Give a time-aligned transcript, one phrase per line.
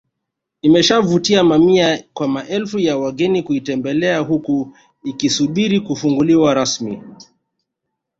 [0.61, 7.01] Imeshavutia mamia kwa maelfu ya wageni kuitembelea huku ikisubiri kufunguliwa rasmi